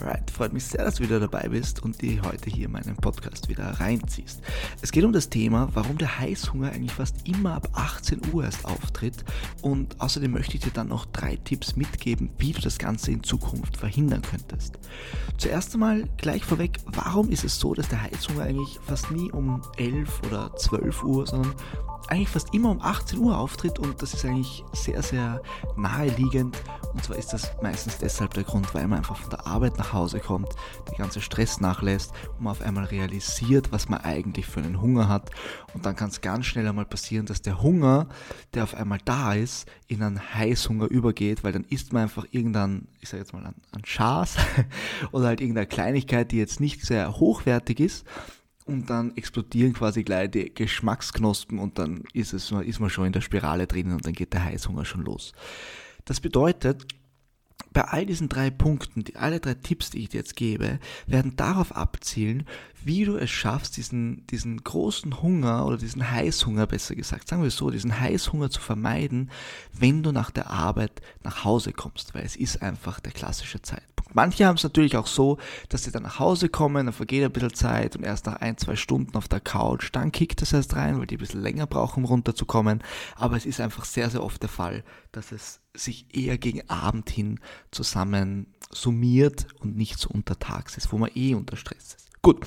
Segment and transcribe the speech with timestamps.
[0.00, 3.50] Alright, freut mich sehr, dass du wieder dabei bist und dir heute hier meinen Podcast
[3.50, 4.40] wieder reinziehst.
[4.80, 8.64] Es geht um das Thema, warum der Heißhunger eigentlich fast immer ab 18 Uhr erst
[8.64, 9.22] auftritt
[9.60, 13.22] und außerdem möchte ich dir dann noch drei Tipps mitgeben, wie du das Ganze in
[13.22, 14.78] Zukunft verhindern könntest.
[15.36, 19.60] Zuerst einmal gleich vorweg, warum ist es so, dass der Heißhunger eigentlich fast nie um
[19.76, 21.54] 11 oder 12 Uhr, sondern
[22.08, 25.40] eigentlich fast immer um 18 Uhr auftritt und das ist eigentlich sehr, sehr
[25.76, 26.56] naheliegend.
[26.92, 29.92] Und zwar ist das meistens deshalb der Grund, weil man einfach von der Arbeit nach
[29.92, 30.48] Hause kommt,
[30.88, 35.08] der ganze Stress nachlässt und man auf einmal realisiert, was man eigentlich für einen Hunger
[35.08, 35.30] hat.
[35.72, 38.08] Und dann kann es ganz schnell einmal passieren, dass der Hunger,
[38.54, 42.88] der auf einmal da ist, in einen Heißhunger übergeht, weil dann isst man einfach irgendein,
[43.00, 44.36] ich sage jetzt mal, ein, ein Schaß
[45.12, 48.04] oder halt irgendeine Kleinigkeit, die jetzt nicht sehr hochwertig ist
[48.70, 53.12] und dann explodieren quasi gleich die Geschmacksknospen und dann ist, es, ist man schon in
[53.12, 55.32] der Spirale drinnen und dann geht der Heißhunger schon los.
[56.04, 56.86] Das bedeutet,
[57.72, 61.36] bei all diesen drei Punkten, die, alle drei Tipps, die ich dir jetzt gebe, werden
[61.36, 62.44] darauf abzielen,
[62.82, 67.50] wie du es schaffst, diesen, diesen großen Hunger oder diesen Heißhunger, besser gesagt, sagen wir
[67.50, 69.30] so, diesen Heißhunger zu vermeiden,
[69.72, 73.99] wenn du nach der Arbeit nach Hause kommst, weil es ist einfach der klassische Zeitpunkt.
[74.12, 77.32] Manche haben es natürlich auch so, dass sie dann nach Hause kommen, dann vergeht ein
[77.32, 80.76] bisschen Zeit und erst nach ein, zwei Stunden auf der Couch, dann kickt es erst
[80.76, 82.82] rein, weil die ein bisschen länger brauchen, um runterzukommen.
[83.16, 87.10] Aber es ist einfach sehr, sehr oft der Fall, dass es sich eher gegen Abend
[87.10, 92.10] hin zusammen summiert und nicht so untertags ist, wo man eh unter Stress ist.
[92.22, 92.46] Gut,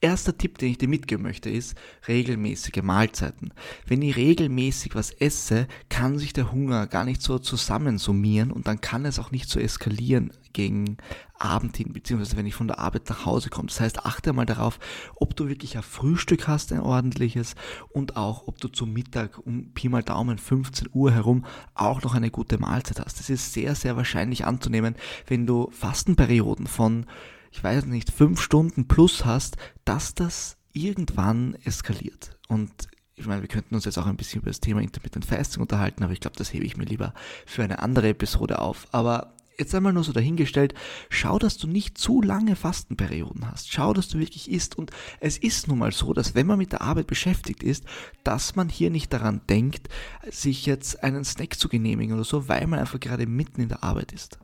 [0.00, 3.52] erster Tipp, den ich dir mitgeben möchte, ist regelmäßige Mahlzeiten.
[3.84, 8.80] Wenn ich regelmäßig was esse, kann sich der Hunger gar nicht so zusammensummieren und dann
[8.80, 10.96] kann es auch nicht so eskalieren gegen
[11.38, 13.68] Abend hin, beziehungsweise wenn ich von der Arbeit nach Hause komme.
[13.68, 14.80] Das heißt, achte mal darauf,
[15.14, 17.54] ob du wirklich ein Frühstück hast, ein ordentliches
[17.90, 22.16] und auch, ob du zum Mittag um Pi mal Daumen 15 Uhr herum auch noch
[22.16, 23.20] eine gute Mahlzeit hast.
[23.20, 24.96] Das ist sehr, sehr wahrscheinlich anzunehmen,
[25.28, 27.06] wenn du Fastenperioden von
[27.50, 32.36] ich weiß nicht, fünf Stunden plus hast, dass das irgendwann eskaliert.
[32.48, 35.62] Und ich meine, wir könnten uns jetzt auch ein bisschen über das Thema Intermittent Fasting
[35.62, 37.14] unterhalten, aber ich glaube, das hebe ich mir lieber
[37.46, 38.86] für eine andere Episode auf.
[38.92, 40.74] Aber jetzt einmal nur so dahingestellt,
[41.10, 43.72] schau, dass du nicht zu lange Fastenperioden hast.
[43.72, 44.76] Schau, dass du wirklich isst.
[44.76, 47.84] Und es ist nun mal so, dass wenn man mit der Arbeit beschäftigt ist,
[48.24, 49.88] dass man hier nicht daran denkt,
[50.30, 53.82] sich jetzt einen Snack zu genehmigen oder so, weil man einfach gerade mitten in der
[53.82, 54.38] Arbeit ist.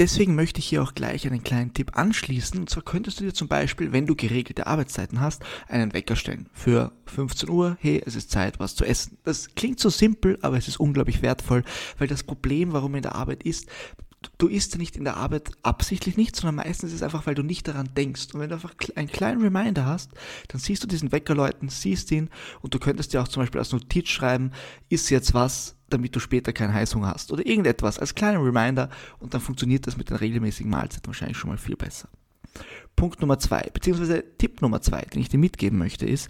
[0.00, 2.58] Deswegen möchte ich hier auch gleich einen kleinen Tipp anschließen.
[2.58, 6.48] Und zwar könntest du dir zum Beispiel, wenn du geregelte Arbeitszeiten hast, einen Wecker stellen.
[6.52, 9.18] Für 15 Uhr, hey, es ist Zeit, was zu essen.
[9.22, 11.62] Das klingt so simpel, aber es ist unglaublich wertvoll,
[11.98, 13.68] weil das Problem, warum in der Arbeit ist,
[14.38, 17.34] du isst ja nicht in der Arbeit absichtlich nicht, sondern meistens ist es einfach, weil
[17.34, 18.28] du nicht daran denkst.
[18.32, 20.12] Und wenn du einfach einen kleinen Reminder hast,
[20.48, 22.30] dann siehst du diesen Wecker läuten, siehst ihn
[22.60, 24.52] und du könntest dir auch zum Beispiel als Notiz schreiben,
[24.88, 29.34] ist jetzt was, damit du später keinen Heißhunger hast oder irgendetwas als kleinen Reminder und
[29.34, 32.08] dann funktioniert das mit den regelmäßigen Mahlzeiten wahrscheinlich schon mal viel besser.
[32.96, 36.28] Punkt Nummer zwei, beziehungsweise Tipp Nummer zwei, den ich dir mitgeben möchte, ist,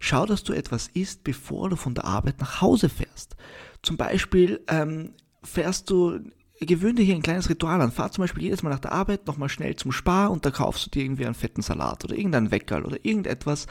[0.00, 3.36] schau, dass du etwas isst, bevor du von der Arbeit nach Hause fährst.
[3.82, 6.20] Zum Beispiel ähm, fährst du
[6.64, 7.92] gewöhne dir hier ein kleines Ritual an.
[7.92, 10.86] Fahr zum Beispiel jedes Mal nach der Arbeit nochmal schnell zum Spar und da kaufst
[10.86, 13.66] du dir irgendwie einen fetten Salat oder irgendeinen Weckerl oder irgendetwas,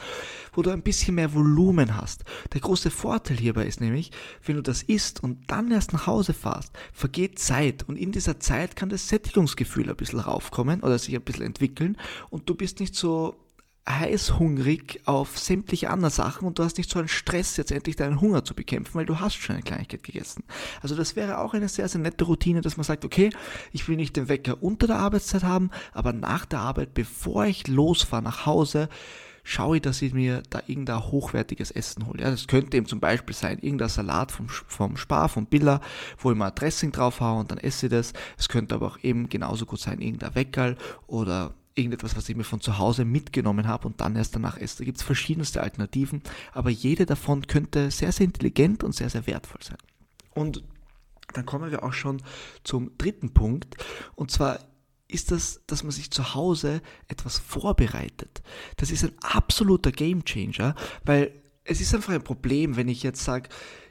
[0.52, 2.24] wo du ein bisschen mehr Volumen hast.
[2.52, 4.12] Der große Vorteil hierbei ist nämlich,
[4.44, 8.38] wenn du das isst und dann erst nach Hause fährst, vergeht Zeit und in dieser
[8.38, 11.96] Zeit kann das Sättigungsgefühl ein bisschen raufkommen oder sich ein bisschen entwickeln
[12.30, 13.34] und du bist nicht so
[13.88, 18.20] heißhungrig auf sämtliche andere Sachen und du hast nicht so einen Stress, jetzt endlich deinen
[18.20, 20.42] Hunger zu bekämpfen, weil du hast schon eine Kleinigkeit gegessen.
[20.82, 23.30] Also das wäre auch eine sehr, sehr nette Routine, dass man sagt, okay,
[23.72, 27.68] ich will nicht den Wecker unter der Arbeitszeit haben, aber nach der Arbeit, bevor ich
[27.68, 28.88] losfahre nach Hause,
[29.44, 32.20] schaue ich, dass ich mir da irgendein hochwertiges Essen hole.
[32.20, 35.80] Ja, das könnte eben zum Beispiel sein, irgendein Salat vom, vom Spar, vom Billa,
[36.18, 38.12] wo ich mal Dressing drauf haue und dann esse ich das.
[38.36, 40.76] Es könnte aber auch eben genauso gut sein, irgendein Weckerl
[41.06, 44.78] oder irgendetwas, was ich mir von zu Hause mitgenommen habe und dann erst danach esse.
[44.78, 46.22] Da gibt es verschiedenste Alternativen,
[46.52, 49.78] aber jede davon könnte sehr, sehr intelligent und sehr, sehr wertvoll sein.
[50.34, 50.64] Und
[51.34, 52.22] dann kommen wir auch schon
[52.64, 53.76] zum dritten Punkt,
[54.14, 54.60] und zwar
[55.08, 58.42] ist das, dass man sich zu Hause etwas vorbereitet.
[58.76, 60.74] Das ist ein absoluter Gamechanger,
[61.04, 61.32] weil
[61.64, 63.48] es ist einfach ein Problem, wenn ich jetzt sage,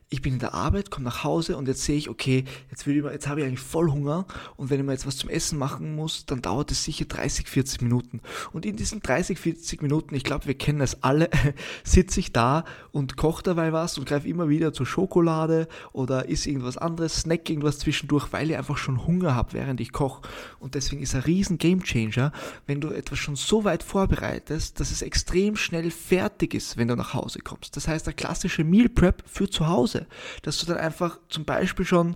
[0.09, 2.95] ich bin in der Arbeit, komme nach Hause und jetzt sehe ich, okay, jetzt, will
[2.95, 4.25] ich mal, jetzt habe ich eigentlich voll Hunger
[4.55, 7.47] und wenn ich mal jetzt was zum Essen machen muss, dann dauert es sicher 30,
[7.49, 8.21] 40 Minuten.
[8.53, 11.29] Und in diesen 30, 40 Minuten, ich glaube, wir kennen es alle,
[11.83, 16.45] sitze ich da und koche dabei was und greife immer wieder zur Schokolade oder isst
[16.45, 20.21] irgendwas anderes, snack irgendwas zwischendurch, weil ich einfach schon Hunger habe, während ich koche.
[20.59, 22.31] Und deswegen ist ein riesen Gamechanger,
[22.67, 26.95] wenn du etwas schon so weit vorbereitest, dass es extrem schnell fertig ist, wenn du
[26.95, 27.75] nach Hause kommst.
[27.75, 30.05] Das heißt, der klassische Meal Prep für zu Hause Hause.
[30.41, 32.15] Dass du dann einfach zum Beispiel schon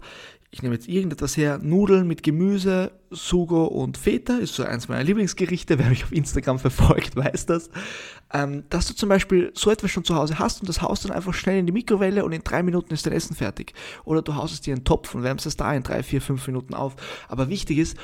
[0.51, 5.03] ich nehme jetzt irgendetwas her, Nudeln mit Gemüse, Sugo und Feta, ist so eins meiner
[5.03, 7.69] Lieblingsgerichte, wer mich auf Instagram verfolgt, weiß das,
[8.33, 11.11] ähm, dass du zum Beispiel so etwas schon zu Hause hast und das haust dann
[11.11, 13.73] einfach schnell in die Mikrowelle und in drei Minuten ist dein Essen fertig.
[14.05, 16.19] Oder du haust es dir in einen Topf und wärmst es da in drei, vier,
[16.19, 16.95] fünf Minuten auf.
[17.27, 17.95] Aber wichtig ist,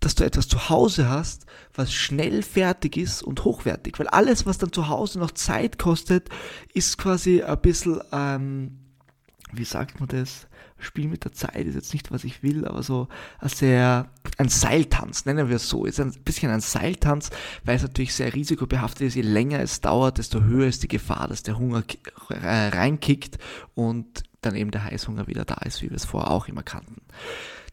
[0.00, 1.44] dass du etwas zu Hause hast,
[1.74, 3.98] was schnell fertig ist und hochwertig.
[3.98, 6.30] Weil alles, was dann zu Hause noch Zeit kostet,
[6.72, 8.78] ist quasi ein bisschen, ähm,
[9.52, 10.46] wie sagt man das?
[10.78, 13.08] Spiel mit der Zeit ist jetzt nicht, was ich will, aber so
[13.38, 15.84] ein sehr, ein Seiltanz, nennen wir es so.
[15.84, 17.30] Ist ein bisschen ein Seiltanz,
[17.64, 19.14] weil es natürlich sehr risikobehaftet ist.
[19.14, 21.82] Je länger es dauert, desto höher ist die Gefahr, dass der Hunger
[22.30, 23.38] reinkickt
[23.74, 27.02] und dann eben der Heißhunger wieder da ist, wie wir es vorher auch immer kannten.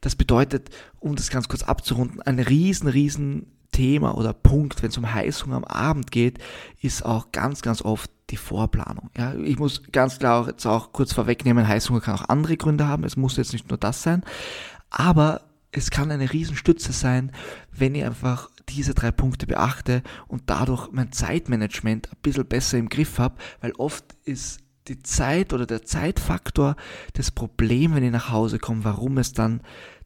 [0.02, 0.70] Das bedeutet,
[1.00, 5.58] um das ganz kurz abzurunden, ein riesen, riesen Thema oder Punkt, wenn es um Heißhunger
[5.58, 6.40] am Abend geht,
[6.82, 9.10] ist auch ganz, ganz oft die Vorplanung.
[9.18, 12.88] Ja, ich muss ganz klar auch jetzt auch kurz vorwegnehmen, Heißhunger kann auch andere Gründe
[12.88, 13.04] haben.
[13.04, 14.24] Es muss jetzt nicht nur das sein.
[14.90, 15.42] Aber
[15.72, 17.32] es kann eine Riesenstütze sein,
[17.72, 22.90] wenn ich einfach diese drei Punkte beachte und dadurch mein Zeitmanagement ein bisschen besser im
[22.90, 26.76] Griff habe, weil oft ist die Zeit oder der Zeitfaktor
[27.14, 29.62] das Problem, wenn ich nach Hause komme, warum es dann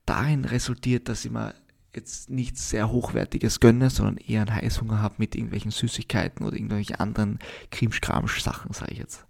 [0.05, 1.53] darin resultiert, dass ich mir
[1.95, 6.95] jetzt nichts sehr Hochwertiges gönne, sondern eher einen Heißhunger habe mit irgendwelchen Süßigkeiten oder irgendwelchen
[6.97, 7.39] anderen
[7.71, 9.25] Krimschkramsch-Sachen, sage ich jetzt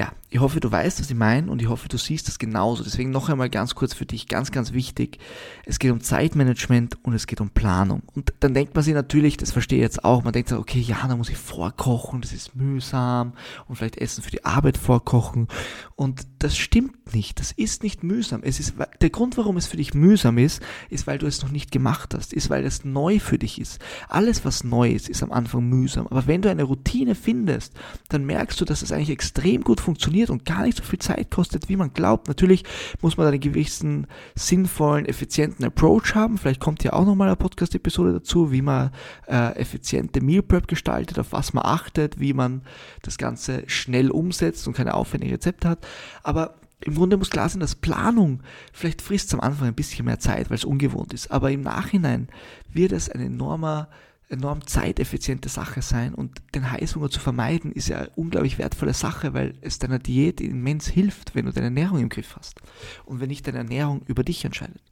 [0.00, 2.82] ja, ich hoffe, du weißt, was ich meine und ich hoffe, du siehst das genauso.
[2.82, 5.18] Deswegen noch einmal ganz kurz für dich, ganz, ganz wichtig.
[5.66, 8.02] Es geht um Zeitmanagement und es geht um Planung.
[8.14, 10.80] Und dann denkt man sich natürlich, das verstehe ich jetzt auch, man denkt sich, okay,
[10.80, 13.34] ja, da muss ich vorkochen, das ist mühsam
[13.68, 15.48] und vielleicht Essen für die Arbeit vorkochen.
[15.96, 17.38] Und das stimmt nicht.
[17.38, 18.40] Das ist nicht mühsam.
[18.42, 21.50] Es ist, der Grund, warum es für dich mühsam ist, ist, weil du es noch
[21.50, 23.80] nicht gemacht hast, ist, weil es neu für dich ist.
[24.08, 26.06] Alles, was neu ist, ist am Anfang mühsam.
[26.06, 27.74] Aber wenn du eine Routine findest,
[28.08, 31.00] dann merkst du, dass es eigentlich extrem gut funktioniert funktioniert und gar nicht so viel
[31.00, 32.28] Zeit kostet, wie man glaubt.
[32.28, 32.62] Natürlich
[33.00, 34.06] muss man einen gewissen
[34.36, 36.38] sinnvollen, effizienten Approach haben.
[36.38, 38.92] Vielleicht kommt ja auch nochmal eine Podcast-Episode dazu, wie man
[39.26, 42.62] äh, effiziente Meal Prep gestaltet, auf was man achtet, wie man
[43.02, 45.84] das Ganze schnell umsetzt und keine aufwendigen Rezepte hat.
[46.22, 50.20] Aber im Grunde muss klar sein, dass Planung, vielleicht frisst am Anfang ein bisschen mehr
[50.20, 52.28] Zeit, weil es ungewohnt ist, aber im Nachhinein
[52.72, 53.88] wird es ein enormer
[54.30, 59.34] enorm zeiteffiziente Sache sein und den Heißhunger zu vermeiden ist ja eine unglaublich wertvolle Sache,
[59.34, 62.60] weil es deiner Diät immens hilft, wenn du deine Ernährung im Griff hast
[63.04, 64.82] und wenn nicht deine Ernährung über dich entscheidet.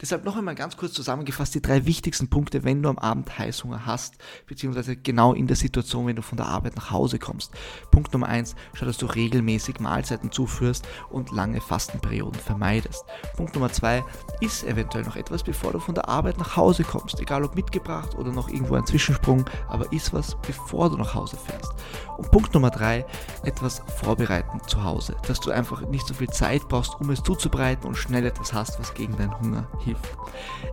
[0.00, 3.86] Deshalb noch einmal ganz kurz zusammengefasst die drei wichtigsten Punkte, wenn du am Abend Heißhunger
[3.86, 4.16] hast,
[4.46, 7.52] beziehungsweise genau in der Situation, wenn du von der Arbeit nach Hause kommst.
[7.90, 13.04] Punkt Nummer eins, schau, dass du regelmäßig Mahlzeiten zuführst und lange Fastenperioden vermeidest.
[13.36, 14.04] Punkt Nummer zwei,
[14.40, 18.14] iss eventuell noch etwas, bevor du von der Arbeit nach Hause kommst, egal ob mitgebracht
[18.14, 21.72] oder noch irgendwo ein Zwischensprung, aber iss was, bevor du nach Hause fährst.
[22.16, 23.04] Und Punkt Nummer drei,
[23.42, 27.86] etwas vorbereiten zu Hause, dass du einfach nicht so viel Zeit brauchst, um es zuzubereiten
[27.86, 30.16] und schnell etwas hast, was gegen deinen Hunger hilft.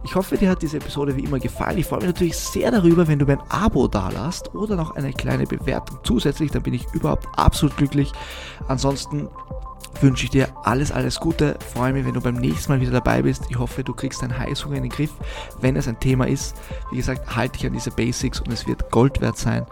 [0.04, 1.78] Ich hoffe, dir hat diese Episode wie immer gefallen.
[1.78, 5.12] Ich freue mich natürlich sehr darüber, wenn du mir ein Abo dalasst oder noch eine
[5.14, 8.12] kleine Bewertung zusätzlich, dann bin ich überhaupt absolut glücklich.
[8.68, 9.28] Ansonsten
[10.04, 11.58] wünsche ich dir alles, alles Gute.
[11.74, 13.46] Freue mich, wenn du beim nächsten Mal wieder dabei bist.
[13.50, 15.12] Ich hoffe, du kriegst deinen Heißhunger in den Griff,
[15.62, 16.56] wenn es ein Thema ist.
[16.92, 19.66] Wie gesagt, halte dich an diese Basics und es wird Gold wert sein.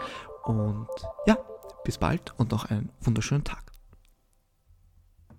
[0.43, 0.87] Und
[1.27, 1.37] ja,
[1.83, 3.70] bis bald und noch einen wunderschönen Tag.